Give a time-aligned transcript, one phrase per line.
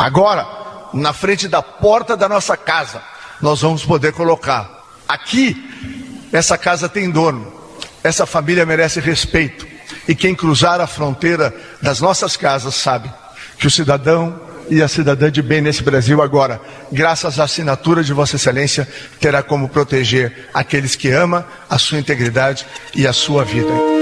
[0.00, 0.48] Agora,
[0.94, 3.02] na frente da porta da nossa casa,
[3.38, 4.82] nós vamos poder colocar.
[5.06, 7.52] Aqui, essa casa tem dono,
[8.02, 9.66] essa família merece respeito.
[10.08, 13.12] E quem cruzar a fronteira das nossas casas sabe
[13.58, 14.40] que o cidadão
[14.70, 18.88] e a cidadã de bem nesse Brasil agora, graças à assinatura de Vossa Excelência,
[19.20, 23.99] terá como proteger aqueles que ama a sua integridade e a sua vida.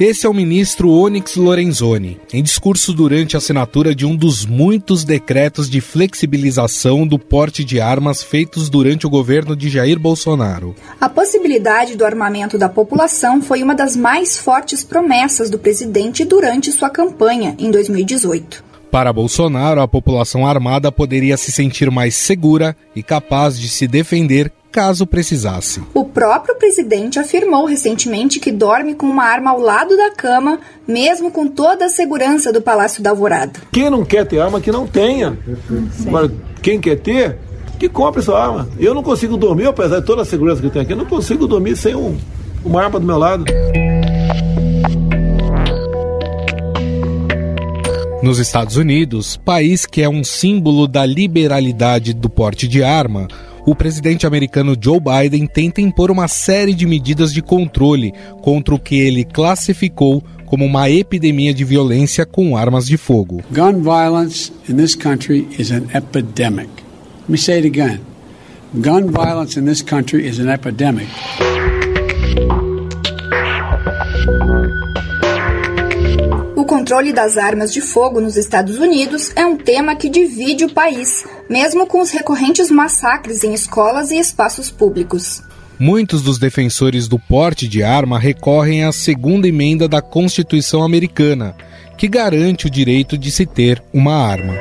[0.00, 5.04] Esse é o ministro Onyx Lorenzoni, em discurso durante a assinatura de um dos muitos
[5.04, 10.74] decretos de flexibilização do porte de armas feitos durante o governo de Jair Bolsonaro.
[10.98, 16.72] A possibilidade do armamento da população foi uma das mais fortes promessas do presidente durante
[16.72, 18.64] sua campanha em 2018.
[18.90, 24.50] Para Bolsonaro, a população armada poderia se sentir mais segura e capaz de se defender
[24.70, 25.82] caso precisasse.
[25.92, 31.30] O próprio presidente afirmou recentemente que dorme com uma arma ao lado da cama, mesmo
[31.30, 33.60] com toda a segurança do Palácio da Alvorada.
[33.72, 35.38] Quem não quer ter arma, que não tenha.
[36.06, 36.30] Agora,
[36.62, 37.38] quem quer ter,
[37.78, 38.68] que compre sua arma.
[38.78, 41.06] Eu não consigo dormir, apesar de toda a segurança que eu tenho aqui, eu não
[41.06, 42.16] consigo dormir sem um,
[42.64, 43.44] uma arma do meu lado.
[48.22, 53.26] Nos Estados Unidos, país que é um símbolo da liberalidade do porte de arma,
[53.70, 58.12] o presidente americano Joe Biden tenta impor uma série de medidas de controle
[58.42, 63.40] contra o que ele classificou como uma epidemia de violência com armas de fogo.
[63.52, 66.68] Gun violence in this country is an epidemic.
[67.22, 68.00] Let me say it again.
[68.74, 71.06] Gun violence in this country is an epidemic.
[76.90, 81.24] Controle das armas de fogo nos Estados Unidos é um tema que divide o país,
[81.48, 85.40] mesmo com os recorrentes massacres em escolas e espaços públicos.
[85.78, 91.54] Muitos dos defensores do porte de arma recorrem à segunda emenda da Constituição Americana,
[91.96, 94.54] que garante o direito de se ter uma arma.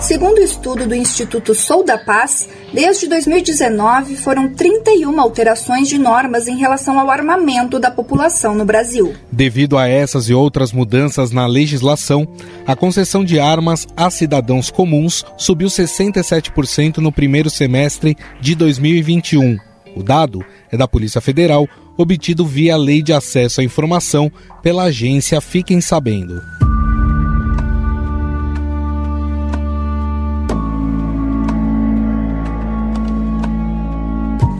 [0.00, 6.46] Segundo o estudo do Instituto Sou da Paz, desde 2019 foram 31 alterações de normas
[6.46, 9.14] em relação ao armamento da população no Brasil.
[9.32, 12.28] Devido a essas e outras mudanças na legislação,
[12.66, 19.58] a concessão de armas a cidadãos comuns subiu 67% no primeiro semestre de 2021.
[19.96, 24.30] O dado é da Polícia Federal, obtido via Lei de Acesso à Informação
[24.62, 26.42] pela agência Fiquem Sabendo.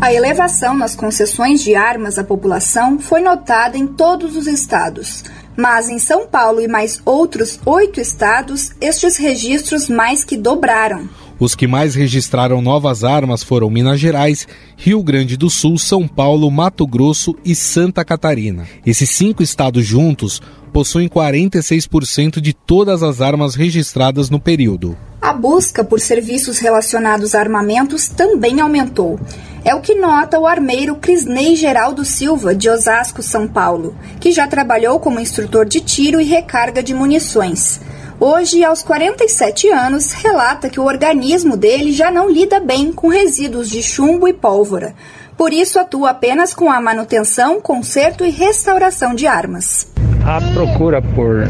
[0.07, 5.25] A elevação nas concessões de armas à população foi notada em todos os estados,
[5.57, 11.09] mas em São Paulo e mais outros oito estados, estes registros mais que dobraram.
[11.39, 16.51] Os que mais registraram novas armas foram Minas Gerais, Rio Grande do Sul, São Paulo,
[16.51, 18.67] Mato Grosso e Santa Catarina.
[18.87, 20.41] Esses cinco estados juntos
[20.73, 24.97] possuem 46% de todas as armas registradas no período.
[25.21, 29.19] A busca por serviços relacionados a armamentos também aumentou.
[29.65, 34.47] É o que nota o armeiro Crisney Geraldo Silva, de Osasco, São Paulo, que já
[34.47, 37.81] trabalhou como instrutor de tiro e recarga de munições.
[38.19, 43.69] Hoje, aos 47 anos, relata que o organismo dele já não lida bem com resíduos
[43.69, 44.95] de chumbo e pólvora.
[45.37, 49.93] Por isso, atua apenas com a manutenção, conserto e restauração de armas.
[50.25, 51.47] A procura por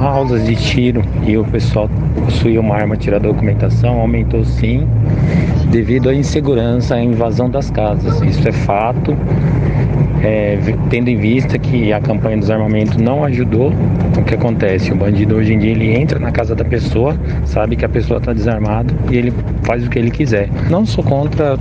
[0.00, 1.88] aulas de tiro e o pessoal
[2.24, 4.84] possuir uma arma, tirar documentação, aumentou sim,
[5.70, 8.20] devido à insegurança, à invasão das casas.
[8.22, 9.16] Isso é fato.
[10.22, 10.58] É,
[10.90, 13.72] tendo em vista que a campanha do desarmamento não ajudou,
[14.16, 14.90] o que acontece?
[14.92, 18.18] O bandido hoje em dia ele entra na casa da pessoa, sabe que a pessoa
[18.18, 20.48] está desarmada e ele faz o que ele quiser.
[20.68, 21.56] Não sou contra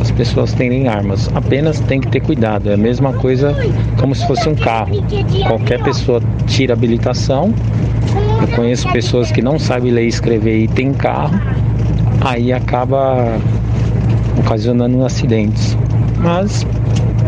[0.00, 2.68] as pessoas terem armas, apenas tem que ter cuidado.
[2.68, 3.56] É a mesma coisa
[3.98, 5.02] como se fosse um carro.
[5.46, 7.54] Qualquer pessoa tira habilitação.
[8.40, 11.40] Eu conheço pessoas que não sabem ler e escrever e tem carro,
[12.20, 13.38] aí acaba
[14.38, 15.78] ocasionando acidentes.
[16.18, 16.66] Mas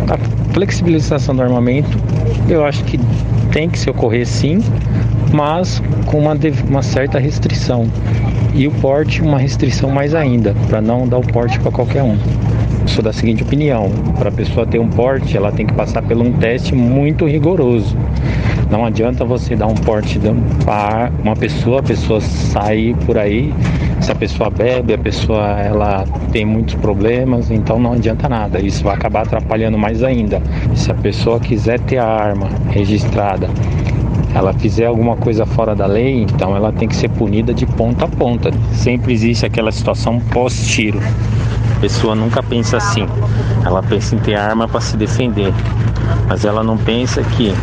[0.08, 1.98] a flexibilização do armamento,
[2.48, 2.98] eu acho que
[3.52, 4.62] tem que se ocorrer sim,
[5.32, 6.36] mas com uma,
[6.68, 7.86] uma certa restrição.
[8.54, 12.16] E o porte, uma restrição mais ainda, para não dar o porte para qualquer um.
[12.86, 16.16] Sou da seguinte opinião: para a pessoa ter um porte, ela tem que passar por
[16.16, 17.96] um teste muito rigoroso.
[18.70, 20.18] Não adianta você dar um porte
[20.64, 23.52] para uma pessoa, a pessoa sair por aí.
[24.00, 28.60] Se a pessoa bebe, a pessoa ela tem muitos problemas, então não adianta nada.
[28.60, 30.42] Isso vai acabar atrapalhando mais ainda.
[30.74, 33.48] Se a pessoa quiser ter a arma registrada,
[34.34, 38.04] ela fizer alguma coisa fora da lei, então ela tem que ser punida de ponta
[38.04, 38.50] a ponta.
[38.72, 40.98] Sempre existe aquela situação pós-tiro
[41.76, 43.06] A pessoa nunca pensa assim.
[43.64, 45.52] Ela pensa em ter arma para se defender,
[46.28, 47.54] mas ela não pensa que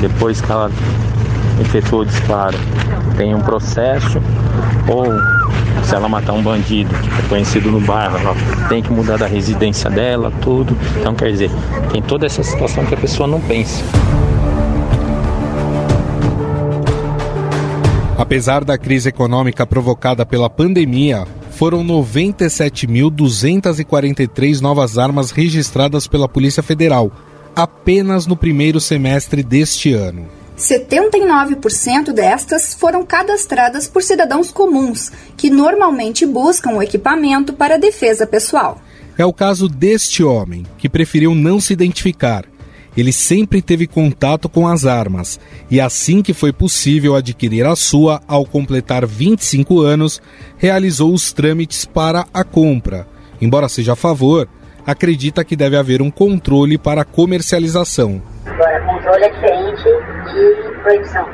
[0.00, 0.70] depois que ela
[1.60, 2.56] efetuou o disparo
[3.16, 4.20] tem um processo
[4.88, 5.06] ou
[5.84, 8.34] se ela matar um bandido que é conhecido no bairro, ela
[8.68, 10.76] tem que mudar da residência dela, tudo.
[10.98, 11.50] Então quer dizer,
[11.92, 13.84] tem toda essa situação que a pessoa não pensa.
[18.18, 27.10] Apesar da crise econômica provocada pela pandemia, foram 97.243 novas armas registradas pela Polícia Federal,
[27.56, 30.28] apenas no primeiro semestre deste ano.
[30.56, 38.80] 79% destas foram cadastradas por cidadãos comuns, que normalmente buscam o equipamento para defesa pessoal.
[39.18, 42.44] É o caso deste homem, que preferiu não se identificar
[42.96, 45.38] ele sempre teve contato com as armas
[45.70, 50.22] e, assim que foi possível adquirir a sua ao completar 25 anos,
[50.56, 53.06] realizou os trâmites para a compra.
[53.40, 54.48] Embora seja a favor,
[54.86, 58.22] acredita que deve haver um controle para a comercialização.
[58.46, 61.28] Agora, controle é diferente de proibição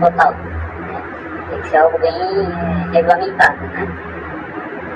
[0.00, 0.32] total.
[0.32, 1.02] Né?
[1.50, 2.12] Tem que ser algo bem
[2.92, 3.88] regulamentado, né?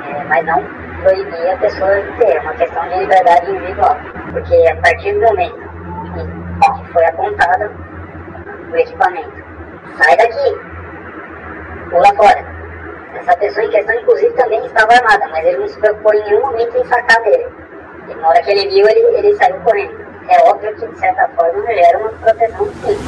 [0.09, 0.65] É, mas não
[1.03, 3.97] proibir a pessoa de ter, é uma questão de liberdade individual.
[4.33, 5.73] Porque a partir do momento
[6.63, 7.71] que foi apontada
[8.71, 9.33] o equipamento.
[9.99, 10.59] Sai daqui!
[11.91, 12.45] Pula fora.
[13.15, 16.41] Essa pessoa em questão, inclusive, também estava armada, mas ele não se preocupou em nenhum
[16.41, 17.47] momento em sacar dele.
[18.13, 19.95] E na hora que ele viu, ele, ele saiu correndo.
[20.29, 22.99] É óbvio que, de certa forma, gera uma proteção sim.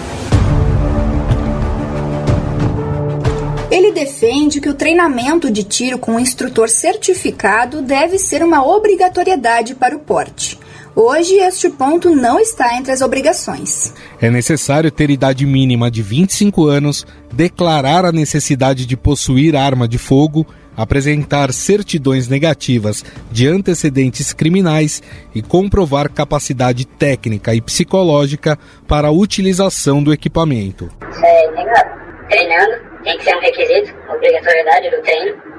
[3.71, 9.75] Ele defende que o treinamento de tiro com um instrutor certificado deve ser uma obrigatoriedade
[9.75, 10.59] para o porte.
[10.95, 13.93] Hoje, este ponto não está entre as obrigações.
[14.21, 19.99] É necessário ter idade mínima de 25 anos, declarar a necessidade de possuir arma de
[19.99, 25.03] fogo, apresentar certidões negativas de antecedentes criminais
[25.35, 30.91] e comprovar capacidade técnica e psicológica para a utilização do equipamento.
[31.23, 32.05] É negado.
[32.29, 32.73] Treinando
[33.03, 35.55] tem que ser um requisito, obrigatoriedade do treino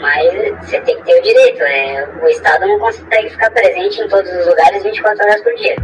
[0.00, 1.62] mas você tem que ter o direito.
[1.62, 5.76] É, o Estado não consegue ficar presente em todos os lugares 24 horas por dia.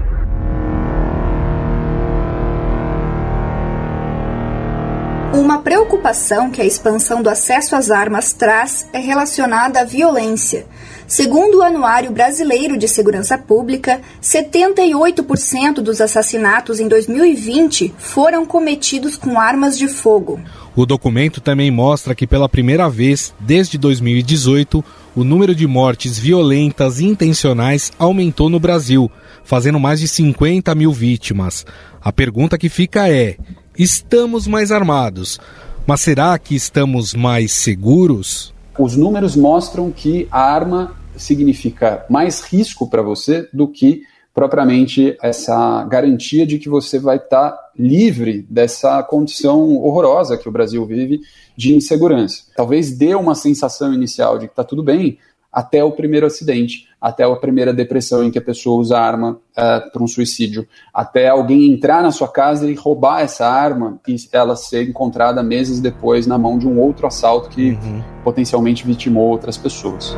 [5.32, 10.66] Uma preocupação que a expansão do acesso às armas traz é relacionada à violência.
[11.06, 19.38] Segundo o Anuário Brasileiro de Segurança Pública, 78% dos assassinatos em 2020 foram cometidos com
[19.38, 20.40] armas de fogo.
[20.74, 24.82] O documento também mostra que, pela primeira vez desde 2018,
[25.14, 29.10] o número de mortes violentas intencionais aumentou no Brasil,
[29.44, 31.66] fazendo mais de 50 mil vítimas.
[32.00, 33.36] A pergunta que fica é:
[33.78, 35.38] estamos mais armados,
[35.86, 38.52] mas será que estamos mais seguros?
[38.78, 44.02] Os números mostram que a arma significa mais risco para você do que
[44.34, 50.52] propriamente essa garantia de que você vai estar tá livre dessa condição horrorosa que o
[50.52, 51.20] Brasil vive
[51.56, 52.44] de insegurança.
[52.56, 55.18] Talvez dê uma sensação inicial de que está tudo bem
[55.58, 59.32] até o primeiro acidente, até a primeira depressão em que a pessoa usa a arma
[59.32, 63.98] uh, é, para um suicídio, até alguém entrar na sua casa e roubar essa arma
[64.06, 68.04] e ela ser encontrada meses depois na mão de um outro assalto que uhum.
[68.22, 70.14] potencialmente vitimou outras pessoas.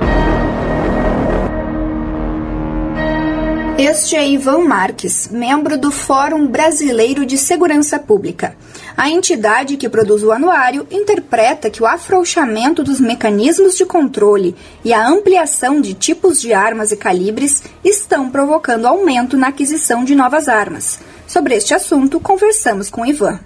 [3.78, 8.54] Este é Ivan Marques, membro do Fórum Brasileiro de Segurança Pública.
[8.96, 14.54] A entidade que produz o anuário interpreta que o afrouxamento dos mecanismos de controle
[14.84, 20.14] e a ampliação de tipos de armas e calibres estão provocando aumento na aquisição de
[20.14, 20.98] novas armas.
[21.26, 23.40] Sobre este assunto, conversamos com Ivan.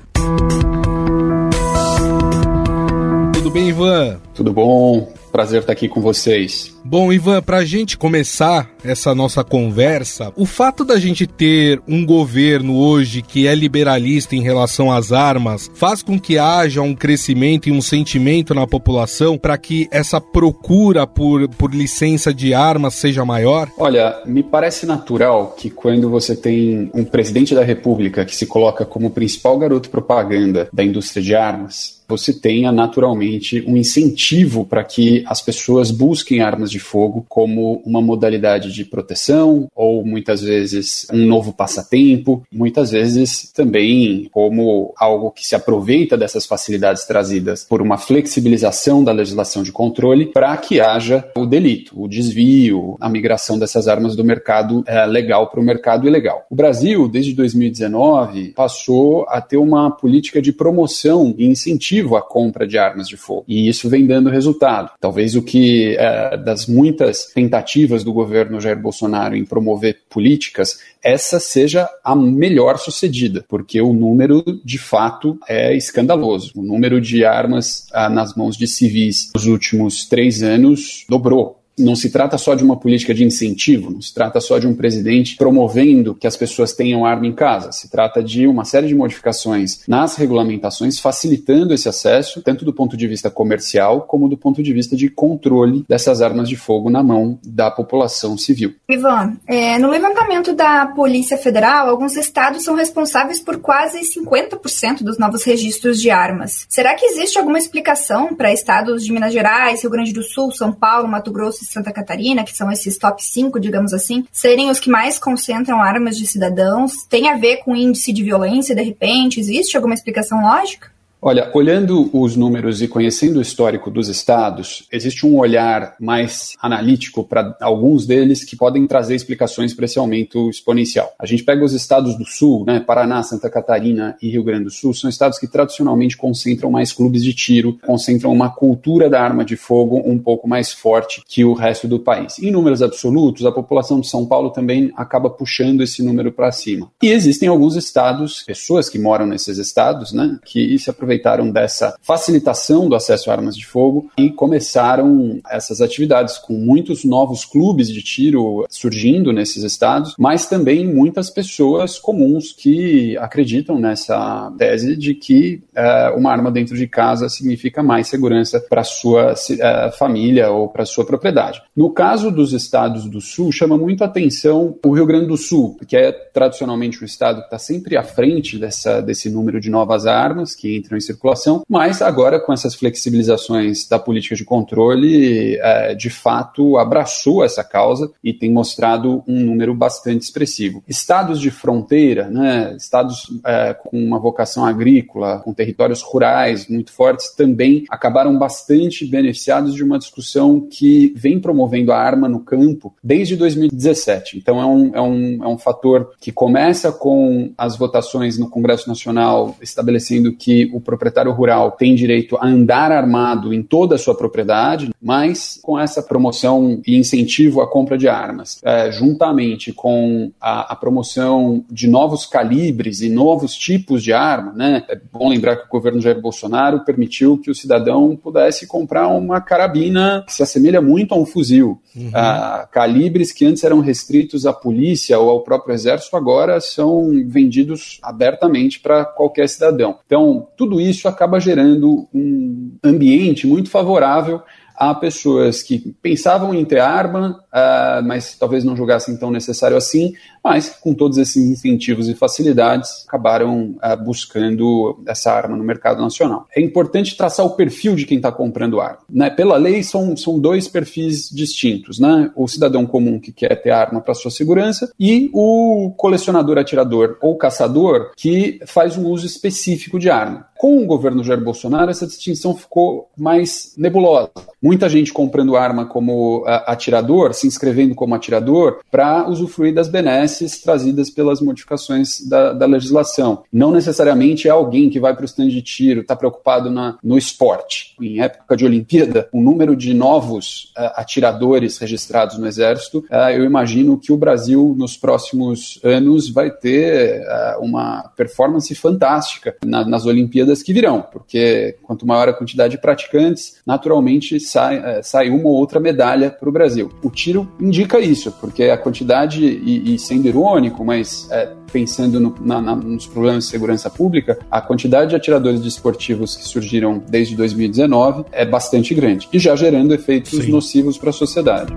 [3.35, 4.21] Tudo bem, Ivan?
[4.35, 5.13] Tudo bom.
[5.31, 6.73] Prazer estar aqui com vocês.
[6.85, 12.07] Bom, Ivan, para a gente começar essa nossa conversa, o fato da gente ter um
[12.07, 17.69] governo hoje que é liberalista em relação às armas faz com que haja um crescimento
[17.69, 23.25] e um sentimento na população para que essa procura por, por licença de armas seja
[23.25, 23.69] maior?
[23.77, 28.85] Olha, me parece natural que quando você tem um presidente da República que se coloca
[28.85, 34.24] como principal garoto propaganda da indústria de armas, você tenha naturalmente um incentivo
[34.69, 40.41] para que as pessoas busquem armas de fogo como uma modalidade de proteção ou muitas
[40.41, 47.65] vezes um novo passatempo, muitas vezes também como algo que se aproveita dessas facilidades trazidas
[47.65, 53.09] por uma flexibilização da legislação de controle para que haja o delito, o desvio, a
[53.09, 56.47] migração dessas armas do mercado é, legal para o mercado ilegal.
[56.49, 62.67] O Brasil, desde 2019, passou a ter uma política de promoção e incentivo à compra
[62.67, 63.45] de armas de fogo.
[63.47, 64.91] E isso vem dando resultado.
[65.01, 71.39] Talvez o que, é, das muitas tentativas do governo Jair Bolsonaro em promover políticas, essa
[71.39, 76.53] seja a melhor sucedida, porque o número de fato é escandaloso.
[76.57, 81.97] O número de armas ah, nas mãos de civis nos últimos três anos dobrou não
[81.97, 85.37] se trata só de uma política de incentivo, não se trata só de um presidente
[85.37, 87.73] promovendo que as pessoas tenham arma em casa.
[87.73, 92.97] Se trata de uma série de modificações nas regulamentações, facilitando esse acesso, tanto do ponto
[92.97, 97.03] de vista comercial, como do ponto de vista de controle dessas armas de fogo na
[97.03, 98.75] mão da população civil.
[98.89, 105.19] Ivan, é, no levantamento da Polícia Federal, alguns estados são responsáveis por quase 50% dos
[105.19, 106.67] novos registros de armas.
[106.69, 110.73] Será que existe alguma explicação para estados de Minas Gerais, Rio Grande do Sul, São
[110.73, 114.79] Paulo, Mato Grosso e Santa Catarina, que são esses top 5, digamos assim, serem os
[114.79, 117.05] que mais concentram armas de cidadãos?
[117.09, 119.41] Tem a ver com índice de violência, de repente?
[119.41, 120.94] Existe alguma explicação lógica?
[121.27, 127.25] Olha, olhando os números e conhecendo o histórico dos estados, existe um olhar mais analítico
[127.25, 131.15] para alguns deles que podem trazer explicações para esse aumento exponencial.
[131.19, 134.71] A gente pega os estados do sul, né, Paraná, Santa Catarina e Rio Grande do
[134.71, 139.47] Sul, são estados que tradicionalmente concentram mais clubes de tiro, concentram uma cultura da arma
[139.47, 142.39] de fogo um pouco mais forte que o resto do país.
[142.39, 146.91] Em números absolutos, a população de São Paulo também acaba puxando esse número para cima.
[147.03, 151.97] E existem alguns estados, pessoas que moram nesses estados, né, que se aproveitam aproveitaram dessa
[152.03, 157.89] facilitação do acesso a armas de fogo e começaram essas atividades com muitos novos clubes
[157.89, 165.15] de tiro surgindo nesses estados, mas também muitas pessoas comuns que acreditam nessa tese de
[165.15, 170.69] que uh, uma arma dentro de casa significa mais segurança para sua uh, família ou
[170.69, 171.63] para sua propriedade.
[171.77, 175.97] No caso dos estados do Sul, chama muito atenção o Rio Grande do Sul, que
[175.97, 180.55] é tradicionalmente um estado que está sempre à frente dessa, desse número de novas armas
[180.55, 186.79] que entram circulação, mas agora com essas flexibilizações da política de controle, é, de fato
[186.79, 190.83] abraçou essa causa e tem mostrado um número bastante expressivo.
[190.89, 197.35] Estados de fronteira, né, estados é, com uma vocação agrícola, com territórios rurais muito fortes,
[197.35, 203.37] também acabaram bastante beneficiados de uma discussão que vem promovendo a arma no campo desde
[203.37, 204.39] 2017.
[204.39, 208.89] Então é um, é um, é um fator que começa com as votações no Congresso
[208.89, 214.17] Nacional estabelecendo que o proprietário rural tem direito a andar armado em toda a sua
[214.17, 220.73] propriedade, mas com essa promoção e incentivo à compra de armas, é, juntamente com a,
[220.73, 224.85] a, promoção de novos calibres e novos tipos de arma, né?
[224.89, 229.41] É bom lembrar que o governo Jair Bolsonaro permitiu que o cidadão pudesse comprar uma
[229.41, 231.81] carabina que se assemelha muito a um fuzil.
[231.97, 232.11] Uhum.
[232.13, 237.99] Ah, calibres que antes eram restritos à polícia ou ao próprio exército agora são vendidos
[238.03, 239.99] abertamente para qualquer cidadão.
[240.07, 244.43] Então, tudo isso acaba gerando um ambiente muito favorável
[244.75, 250.15] a pessoas que pensavam em ter arma, uh, mas talvez não julgassem tão necessário assim,
[250.43, 256.47] mas com todos esses incentivos e facilidades acabaram uh, buscando essa arma no mercado nacional.
[256.55, 258.99] É importante traçar o perfil de quem está comprando arma.
[259.09, 259.31] Né?
[259.31, 262.31] Pela lei, são, são dois perfis distintos: né?
[262.35, 267.37] o cidadão comum que quer ter arma para sua segurança e o colecionador, atirador ou
[267.37, 270.47] caçador que faz um uso específico de arma.
[270.65, 274.31] Com o governo Jair Bolsonaro, essa distinção ficou mais nebulosa.
[274.63, 280.63] Muita gente comprando arma como uh, atirador, se inscrevendo como atirador, para usufruir das benesses
[280.63, 283.43] trazidas pelas modificações da, da, legislação.
[283.53, 287.19] Não necessariamente é alguém que vai para o stand de tiro, está preocupado na, no
[287.19, 287.95] esporte.
[288.01, 293.45] Em época de Olimpíada, o número de novos uh, atiradores registrados no Exército, uh, eu
[293.45, 297.23] imagino que o Brasil, nos próximos anos, vai ter
[297.61, 303.57] uma performance fantástica na, nas Olimpíadas que virão, porque quanto maior a quantidade de praticantes,
[303.67, 306.91] naturalmente sai, é, sai uma ou outra medalha para o Brasil.
[307.03, 312.35] O tiro indica isso, porque a quantidade, e, e sendo irônico, mas é, pensando no,
[312.41, 317.37] na, na, nos problemas de segurança pública, a quantidade de atiradores desportivos que surgiram desde
[317.37, 320.51] 2019 é bastante grande e já gerando efeitos Sim.
[320.51, 321.75] nocivos para a sociedade.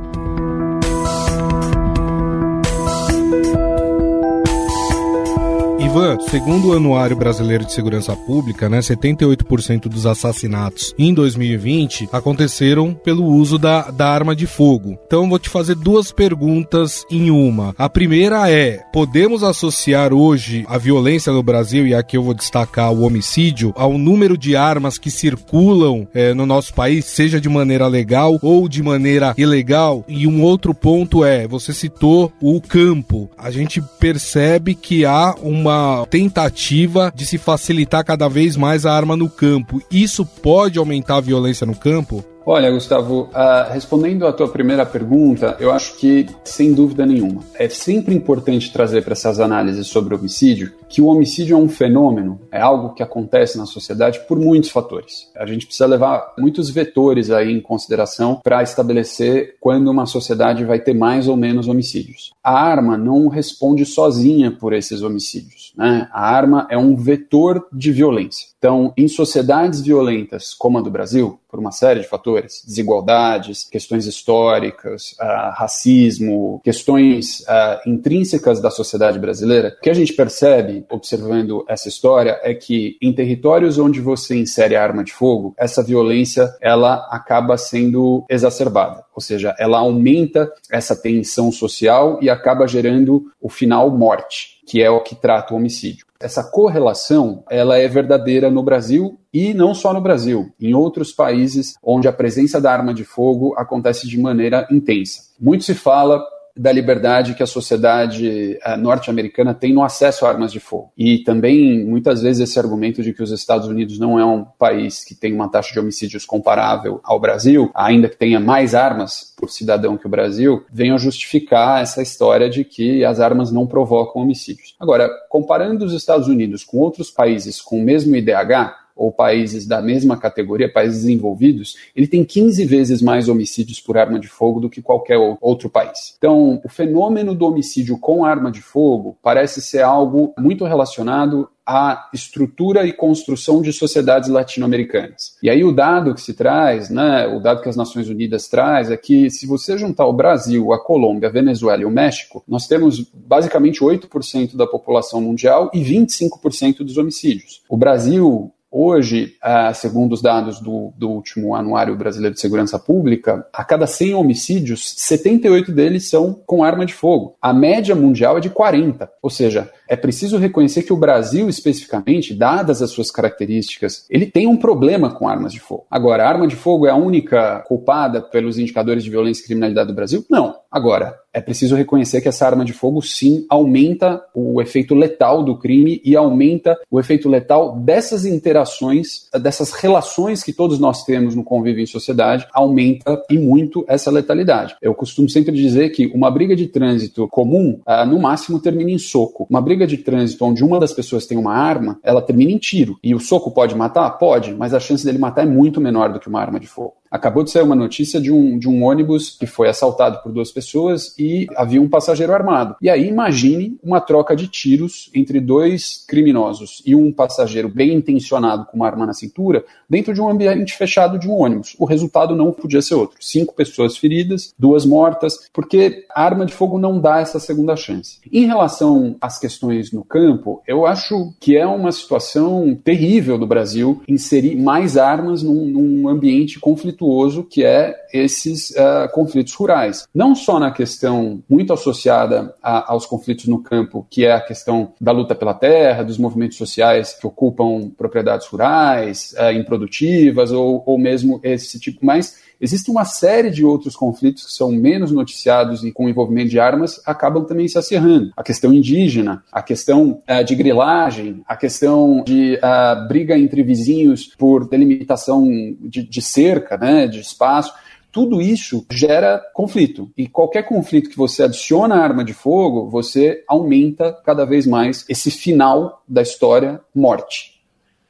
[5.88, 12.94] Ivan, segundo o Anuário Brasileiro de Segurança Pública, né, 78% dos assassinatos em 2020 aconteceram
[12.94, 15.00] pelo uso da, da arma de fogo.
[15.08, 17.74] Então vou te fazer duas perguntas em uma.
[17.77, 22.91] A primeira é: podemos associar hoje a violência no Brasil, e aqui eu vou destacar
[22.91, 27.88] o homicídio, ao número de armas que circulam é, no nosso país, seja de maneira
[27.88, 30.03] legal ou de maneira ilegal?
[30.06, 33.29] E um outro ponto é: você citou o campo.
[33.38, 38.94] A gente percebe que há uma uma tentativa de se facilitar cada vez mais a
[38.94, 39.82] arma no campo.
[39.92, 42.24] Isso pode aumentar a violência no campo?
[42.50, 47.68] Olha, Gustavo, uh, respondendo à tua primeira pergunta, eu acho que, sem dúvida nenhuma, é
[47.68, 52.62] sempre importante trazer para essas análises sobre homicídio que o homicídio é um fenômeno, é
[52.62, 55.30] algo que acontece na sociedade por muitos fatores.
[55.36, 60.80] A gente precisa levar muitos vetores aí em consideração para estabelecer quando uma sociedade vai
[60.80, 62.32] ter mais ou menos homicídios.
[62.42, 65.74] A arma não responde sozinha por esses homicídios.
[65.75, 66.08] Né?
[66.13, 68.48] A arma é um vetor de violência.
[68.58, 74.06] Então, em sociedades violentas como a do Brasil, por uma série de fatores, desigualdades, questões
[74.06, 81.66] históricas, uh, racismo, questões uh, intrínsecas da sociedade brasileira, o que a gente percebe observando
[81.68, 87.08] essa história é que em territórios onde você insere arma de fogo, essa violência ela
[87.12, 93.89] acaba sendo exacerbada, ou seja, ela aumenta essa tensão social e acaba gerando o final
[93.89, 96.07] morte, que é o que trata o homicídio.
[96.20, 101.76] Essa correlação, ela é verdadeira no Brasil e não só no Brasil, em outros países
[101.84, 105.22] onde a presença da arma de fogo acontece de maneira intensa.
[105.40, 106.24] Muito se fala
[106.58, 110.92] da liberdade que a sociedade uh, norte-americana tem no acesso a armas de fogo.
[110.98, 115.04] E também, muitas vezes, esse argumento de que os Estados Unidos não é um país
[115.04, 119.50] que tem uma taxa de homicídios comparável ao Brasil, ainda que tenha mais armas por
[119.50, 124.22] cidadão que o Brasil, vem a justificar essa história de que as armas não provocam
[124.22, 124.76] homicídios.
[124.80, 129.82] Agora, comparando os Estados Unidos com outros países com o mesmo IDH, ou países da
[129.82, 134.70] mesma categoria, países desenvolvidos, ele tem 15 vezes mais homicídios por arma de fogo do
[134.70, 136.16] que qualquer outro país.
[136.18, 142.10] Então, o fenômeno do homicídio com arma de fogo parece ser algo muito relacionado à
[142.13, 145.36] estrutura e construção de sociedades latino-americanas.
[145.44, 148.89] E aí o dado que se traz, né, o dado que as Nações Unidas traz
[148.89, 152.68] é que se você juntar o Brasil, a Colômbia, a Venezuela e o México, nós
[152.68, 157.62] temos basicamente 8% da população mundial e 25% dos homicídios.
[157.68, 163.48] O Brasil Hoje, ah, segundo os dados do, do, último Anuário Brasileiro de Segurança Pública,
[163.54, 167.38] a cada 100 homicídios, 78 deles são com arma de fogo.
[167.42, 169.10] A média mundial é de 40.
[169.22, 174.47] Ou seja, é preciso reconhecer que o Brasil, especificamente, dadas as suas características, ele tem
[174.47, 175.86] um problema com armas de fogo.
[175.89, 179.88] Agora, a arma de fogo é a única culpada pelos indicadores de violência e criminalidade
[179.88, 180.26] do Brasil?
[180.30, 180.56] Não.
[180.71, 185.56] Agora, é preciso reconhecer que essa arma de fogo sim aumenta o efeito letal do
[185.56, 191.43] crime e aumenta o efeito letal dessas interações, dessas relações que todos nós temos no
[191.43, 194.76] convívio em sociedade, aumenta e muito essa letalidade.
[194.82, 198.97] Eu costumo sempre dizer que uma briga de trânsito comum, ah, no máximo, termina em
[198.97, 199.45] soco.
[199.47, 202.98] Uma briga de trânsito onde uma das pessoas tem uma arma, ela termina em tiro.
[203.04, 204.10] E o soco pode matar?
[204.12, 206.96] Pode, mas a chance dele matar é muito menor do que uma arma de fogo.
[207.10, 210.52] Acabou de sair uma notícia de um, de um ônibus que foi assaltado por duas
[210.52, 212.76] pessoas e havia um passageiro armado.
[212.82, 218.65] E aí imagine uma troca de tiros entre dois criminosos e um passageiro bem intencionado
[218.65, 221.76] com uma arma na cintura dentro de um ambiente fechado de um ônibus.
[221.80, 223.17] O resultado não podia ser outro.
[223.22, 228.20] Cinco pessoas feridas, duas mortas, porque a arma de fogo não dá essa segunda chance.
[228.32, 234.02] Em relação às questões no campo, eu acho que é uma situação terrível do Brasil
[234.08, 240.08] inserir mais armas num, num ambiente conflituoso conflituoso que é esses uh, conflitos rurais.
[240.14, 244.94] Não só na questão muito associada a, aos conflitos no campo, que é a questão
[245.00, 250.98] da luta pela terra, dos movimentos sociais que ocupam propriedades rurais, uh, improdutivas, ou, ou
[250.98, 255.91] mesmo esse tipo, mas Existe uma série de outros conflitos que são menos noticiados e
[255.91, 258.32] com envolvimento de armas acabam também se acirrando.
[258.36, 264.34] A questão indígena, a questão uh, de grilagem, a questão de uh, briga entre vizinhos
[264.38, 265.48] por delimitação
[265.82, 267.74] de, de cerca, né, de espaço
[268.10, 270.10] tudo isso gera conflito.
[270.17, 275.30] E qualquer conflito que você adiciona arma de fogo, você aumenta cada vez mais esse
[275.30, 277.57] final da história morte.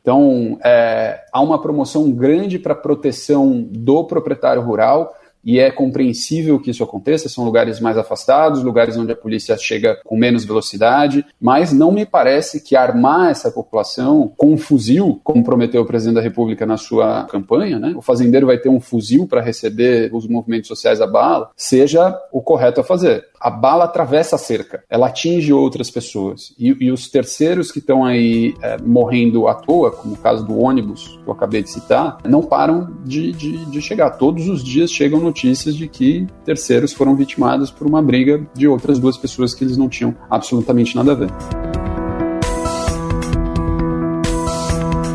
[0.07, 6.59] Então, é, há uma promoção grande para a proteção do proprietário rural e é compreensível
[6.61, 11.25] que isso aconteça, são lugares mais afastados, lugares onde a polícia chega com menos velocidade,
[11.39, 16.15] mas não me parece que armar essa população com um fuzil, como prometeu o presidente
[16.15, 17.93] da República na sua campanha, né?
[17.95, 22.41] O fazendeiro vai ter um fuzil para receber os movimentos sociais à bala, seja o
[22.41, 26.53] correto a fazer a bala atravessa a cerca, ela atinge outras pessoas.
[26.57, 30.57] E, e os terceiros que estão aí é, morrendo à toa, como o caso do
[30.59, 34.11] ônibus que eu acabei de citar, não param de, de, de, chegar.
[34.11, 38.99] Todos os dias chegam notícias de que terceiros foram vitimados por uma briga de outras
[38.99, 41.66] duas pessoas que eles não tinham absolutamente nada a ver.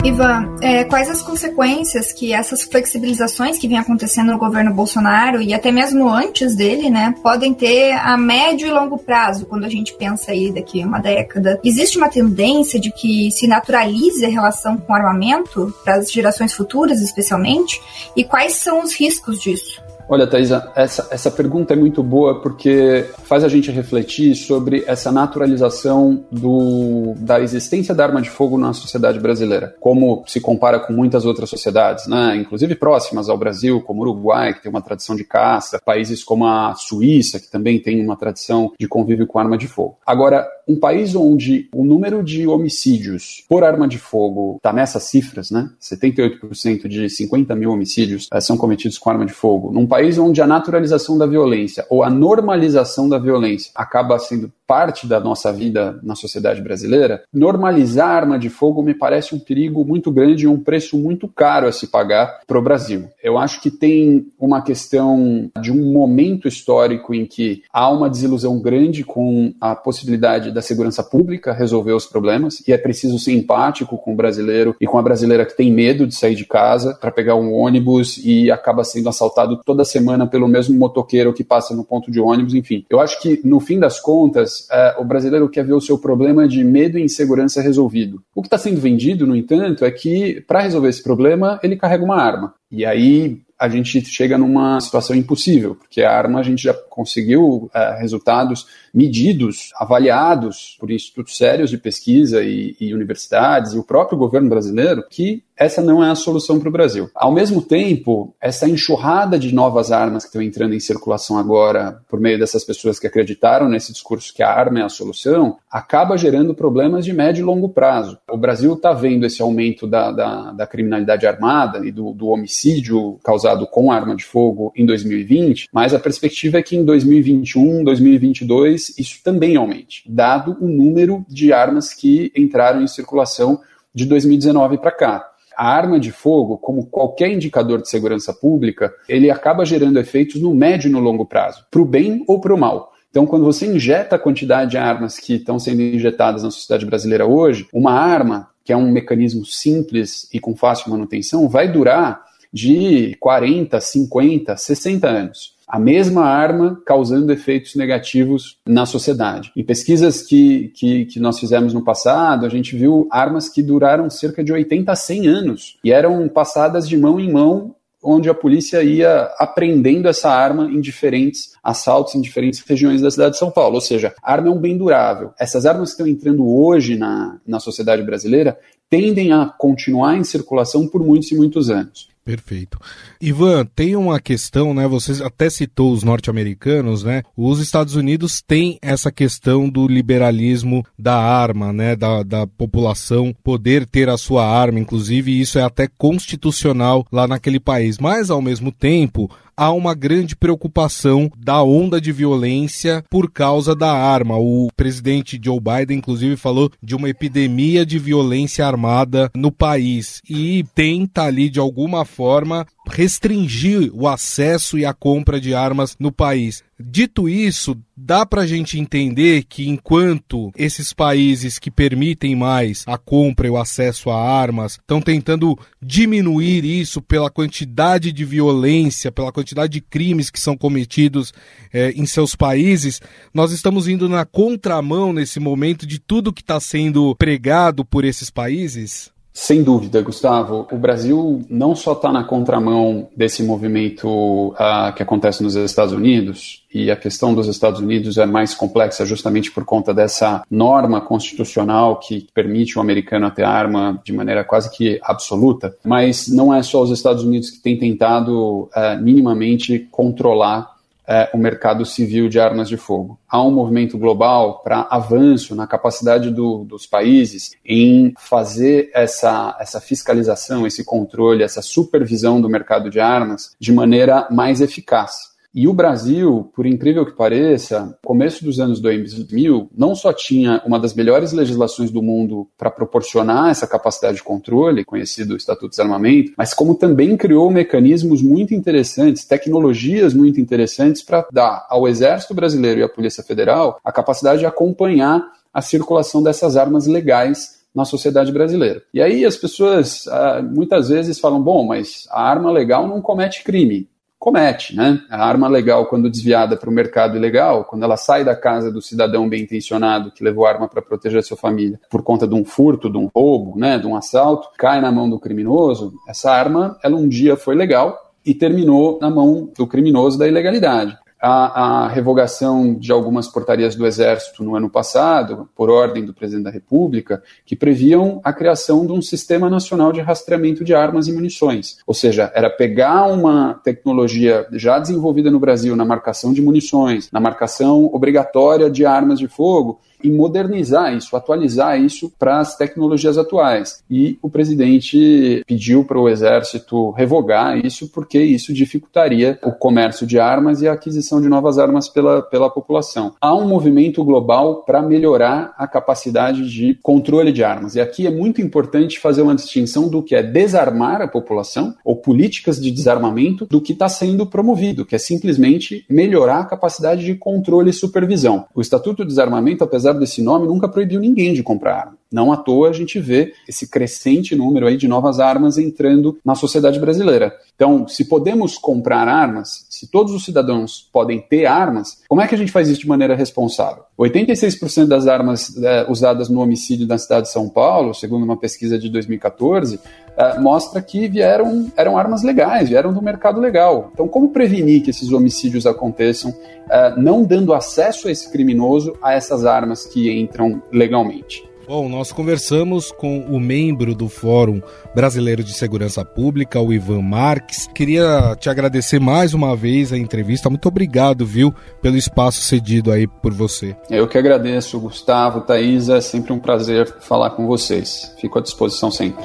[0.05, 5.55] Ivan, é, quais as consequências que essas flexibilizações que vêm acontecendo no governo Bolsonaro e
[5.55, 9.95] até mesmo antes dele, né, podem ter a médio e longo prazo, quando a gente
[9.95, 11.61] pensa aí daqui uma década?
[11.63, 17.01] Existe uma tendência de que se naturalize a relação com armamento para as gerações futuras,
[17.01, 17.81] especialmente?
[18.17, 19.81] E quais são os riscos disso?
[20.13, 25.11] Olha, Thaisa, essa, essa pergunta é muito boa porque faz a gente refletir sobre essa
[25.11, 30.93] naturalização do, da existência da arma de fogo na sociedade brasileira, como se compara com
[30.93, 32.37] muitas outras sociedades, né?
[32.37, 36.75] inclusive próximas ao Brasil, como Uruguai, que tem uma tradição de caça, países como a
[36.75, 39.97] Suíça, que também tem uma tradição de convívio com arma de fogo.
[40.05, 45.51] Agora, um país onde o número de homicídios por arma de fogo está nessas cifras,
[45.51, 45.71] né?
[45.81, 49.73] 78% de 50 mil homicídios é, são cometidos com arma de fogo.
[49.73, 55.07] Num país onde a naturalização da violência ou a normalização da violência acaba sendo parte
[55.07, 59.85] da nossa vida na sociedade brasileira, normalizar a arma de fogo me parece um perigo
[59.85, 63.09] muito grande e um preço muito caro a se pagar para o Brasil.
[63.23, 68.59] Eu acho que tem uma questão de um momento histórico em que há uma desilusão
[68.61, 73.99] grande com a possibilidade da segurança pública resolver os problemas e é preciso ser empático
[73.99, 77.13] com o brasileiro e com a brasileira que tem medo de sair de casa para
[77.13, 81.85] pegar um ônibus e acaba sendo assaltado toda semana pelo mesmo motoqueiro que passa no
[81.85, 82.85] ponto de ônibus, enfim.
[82.89, 86.47] Eu acho que no fim das contas é, o brasileiro quer ver o seu problema
[86.47, 88.23] de medo e insegurança resolvido.
[88.35, 92.05] O que está sendo vendido, no entanto, é que para resolver esse problema ele carrega
[92.05, 92.55] uma arma.
[92.71, 97.71] E aí a gente chega numa situação impossível, porque a arma a gente já conseguiu
[97.73, 104.19] é, resultados medidos, avaliados por institutos sérios de pesquisa e, e universidades e o próprio
[104.19, 107.09] governo brasileiro, que essa não é a solução para o Brasil.
[107.15, 112.21] Ao mesmo tempo, essa enxurrada de novas armas que estão entrando em circulação agora, por
[112.21, 116.55] meio dessas pessoas que acreditaram nesse discurso que a arma é a solução, acaba gerando
[116.55, 118.19] problemas de médio e longo prazo.
[118.29, 123.19] O Brasil está vendo esse aumento da, da, da, criminalidade armada e do, do homicídio
[123.23, 128.99] causado com arma de fogo em 2020, mas a perspectiva é que em 2021, 2022,
[128.99, 133.61] isso também aumente, dado o número de armas que entraram em circulação
[133.95, 135.32] de 2019 para cá.
[135.57, 140.55] A arma de fogo, como qualquer indicador de segurança pública, ele acaba gerando efeitos no
[140.55, 142.93] médio e no longo prazo, para o bem ou para o mal.
[143.11, 147.27] Então, quando você injeta a quantidade de armas que estão sendo injetadas na sociedade brasileira
[147.27, 153.17] hoje, uma arma, que é um mecanismo simples e com fácil manutenção, vai durar de
[153.21, 159.51] 40, 50, 60 anos a mesma arma causando efeitos negativos na sociedade.
[159.57, 164.11] Em pesquisas que, que, que, nós fizemos no passado, a gente viu armas que duraram
[164.11, 168.35] cerca de 80 a 100 anos e eram passadas de mão em mão onde a
[168.35, 173.51] polícia ia aprendendo essa arma em diferentes assaltos em diferentes regiões da cidade de São
[173.51, 173.77] Paulo.
[173.77, 175.33] Ou seja, a arma é um bem durável.
[175.39, 178.59] Essas armas que estão entrando hoje na, na sociedade brasileira
[178.91, 182.12] tendem a continuar em circulação por muitos e muitos anos.
[182.25, 182.79] Perfeito.
[183.21, 184.87] Ivan, tem uma questão, né?
[184.87, 187.25] Você até citou os norte-americanos, né?
[187.37, 191.97] Os Estados Unidos têm essa questão do liberalismo da arma, né?
[191.97, 197.59] Da, da população poder ter a sua arma, inclusive isso é até constitucional lá naquele
[197.59, 197.99] país.
[197.99, 203.93] Mas, ao mesmo tempo, há uma grande preocupação da onda de violência por causa da
[203.93, 204.37] arma.
[204.37, 210.65] O presidente Joe Biden, inclusive, falou de uma epidemia de violência armada no país e
[210.75, 216.63] tenta ali, de alguma forma, restringir o acesso e a compra de armas no país.
[216.81, 222.99] Dito isso, dá para a gente entender que enquanto esses países que permitem mais a
[222.99, 229.31] compra e o acesso a armas estão tentando diminuir isso pela quantidade de violência, pela
[229.31, 231.33] quantidade de crimes que são cometidos
[231.73, 233.01] é, em seus países,
[233.33, 238.31] nós estamos indo na contramão nesse momento de tudo que está sendo pregado por esses
[238.31, 239.13] países?
[239.33, 240.67] Sem dúvida, Gustavo.
[240.71, 246.63] O Brasil não só está na contramão desse movimento uh, que acontece nos Estados Unidos,
[246.73, 251.99] e a questão dos Estados Unidos é mais complexa justamente por conta dessa norma constitucional
[251.99, 256.83] que permite o americano ter arma de maneira quase que absoluta, mas não é só
[256.83, 260.73] os Estados Unidos que têm tentado uh, minimamente controlar
[261.07, 263.19] é, o mercado civil de armas de fogo.
[263.29, 269.81] Há um movimento global para avanço na capacidade do, dos países em fazer essa, essa
[269.81, 275.32] fiscalização, esse controle, essa supervisão do mercado de armas de maneira mais eficaz.
[275.55, 280.81] E o Brasil, por incrível que pareça, começo dos anos 2000, não só tinha uma
[280.81, 286.33] das melhores legislações do mundo para proporcionar essa capacidade de controle, conhecido Estatuto de Desarmamento,
[286.39, 292.81] mas como também criou mecanismos muito interessantes, tecnologias muito interessantes para dar ao Exército Brasileiro
[292.81, 298.33] e à Polícia Federal a capacidade de acompanhar a circulação dessas armas legais na sociedade
[298.33, 298.83] brasileira.
[298.93, 303.45] E aí as pessoas ah, muitas vezes falam: bom, mas a arma legal não comete
[303.45, 303.87] crime
[304.23, 305.01] comete, né?
[305.11, 308.81] A arma legal, quando desviada para o mercado ilegal, quando ela sai da casa do
[308.81, 312.33] cidadão bem intencionado que levou a arma para proteger a sua família por conta de
[312.33, 316.31] um furto, de um roubo, né, de um assalto, cai na mão do criminoso, essa
[316.31, 321.85] arma, ela um dia foi legal e terminou na mão do criminoso da ilegalidade a,
[321.85, 326.51] a, revogação de algumas portarias do Exército no ano passado, por ordem do presidente da
[326.51, 331.79] República, que previam a criação de um sistema nacional de rastreamento de armas e munições.
[331.87, 337.21] Ou seja, era pegar uma tecnologia já desenvolvida no Brasil na marcação de munições, na
[337.21, 343.83] marcação obrigatória de armas de fogo e modernizar isso, atualizar isso para as tecnologias atuais.
[343.91, 350.19] E o presidente pediu para o Exército revogar isso porque isso dificultaria o comércio de
[350.19, 353.15] armas e a aquisição de novas armas pela, pela população.
[353.21, 357.75] Há um movimento global para melhorar a capacidade de controle de armas.
[357.75, 361.97] E aqui é muito importante fazer uma distinção do que é desarmar a população ou
[361.97, 367.15] políticas de desarmamento do que está sendo promovido, que é simplesmente melhorar a capacidade de
[367.15, 368.47] controle e supervisão.
[368.55, 372.02] O Estatuto de Desarmamento, apesar apesar desse nome, nunca proibiu ninguém de comprar arma.
[372.13, 376.35] Não à toa a gente vê esse crescente número aí de novas armas entrando na
[376.35, 377.33] sociedade brasileira.
[377.55, 382.35] Então, se podemos comprar armas, se todos os cidadãos podem ter armas, como é que
[382.35, 383.85] a gente faz isso de maneira responsável?
[383.99, 388.79] 86% das armas é, usadas no homicídio da cidade de São Paulo, segundo uma pesquisa
[388.79, 389.79] de 2014,
[390.17, 393.91] é, mostra que vieram eram armas legais, vieram do mercado legal.
[393.93, 396.35] Então, como prevenir que esses homicídios aconteçam,
[396.69, 401.52] é, não dando acesso a esse criminoso a essas armas que entram legalmente?
[401.73, 404.61] Bom, nós conversamos com o membro do Fórum
[404.95, 407.67] Brasileiro de Segurança Pública, o Ivan Marques.
[407.75, 410.51] Queria te agradecer mais uma vez a entrevista.
[410.51, 413.75] Muito obrigado, viu, pelo espaço cedido aí por você.
[413.89, 415.97] Eu que agradeço, Gustavo, Thaisa.
[415.97, 418.15] É sempre um prazer falar com vocês.
[418.21, 419.25] Fico à disposição sempre.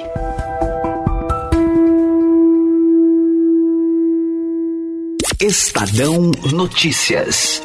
[5.38, 7.60] Estadão Notícias.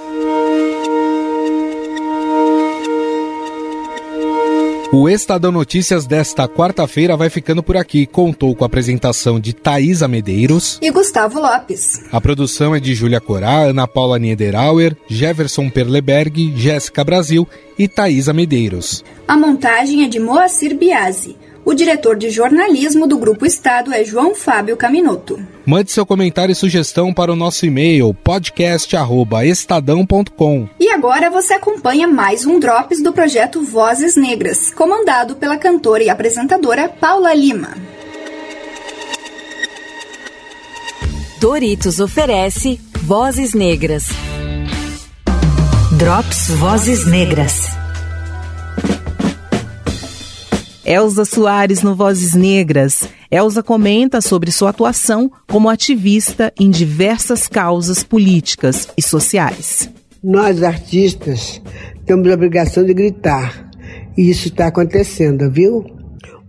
[4.96, 8.06] O Estadão Notícias desta quarta-feira vai ficando por aqui.
[8.06, 12.04] Contou com a apresentação de Thaisa Medeiros e Gustavo Lopes.
[12.12, 18.34] A produção é de Júlia Corá, Ana Paula Niederauer, Jefferson Perleberg, Jéssica Brasil e Thaisa
[18.34, 19.04] Medeiros.
[19.28, 21.36] A montagem é de Moacir Biasi.
[21.66, 25.40] O diretor de jornalismo do Grupo Estado é João Fábio Caminoto.
[25.66, 30.68] Mande seu comentário e sugestão para o nosso e-mail podcast@estadão.com.
[30.78, 36.10] E agora você acompanha mais um Drops do projeto Vozes Negras, comandado pela cantora e
[36.10, 37.78] apresentadora Paula Lima.
[41.40, 44.10] Doritos oferece Vozes Negras.
[45.98, 47.83] Drops Vozes Negras.
[50.86, 53.08] Elza Soares no Vozes Negras.
[53.32, 59.90] Elza comenta sobre sua atuação como ativista em diversas causas políticas e sociais.
[60.22, 61.62] Nós, artistas,
[62.06, 63.72] temos a obrigação de gritar.
[64.18, 65.86] E isso está acontecendo, viu?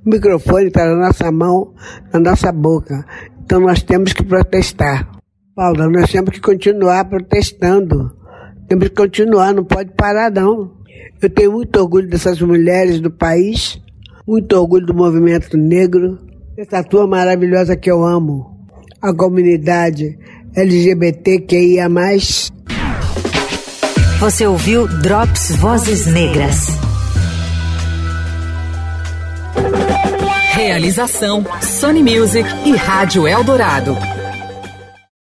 [0.05, 1.73] O microfone está na nossa mão,
[2.13, 3.07] na nossa boca.
[3.45, 5.09] Então nós temos que protestar.
[5.55, 8.11] Paula, nós temos que continuar protestando.
[8.69, 10.73] Temos que continuar, não pode parar, não.
[11.23, 13.81] Eu tenho muito orgulho dessas mulheres do país
[14.27, 16.19] muito orgulho do movimento negro,
[16.57, 18.67] essa turma maravilhosa que eu amo,
[19.01, 20.19] a comunidade
[20.57, 21.89] LGBTQIA.
[24.21, 26.69] Você ouviu Drops Vozes Negras.
[30.53, 34.14] Realização Sony Music e Rádio Eldorado.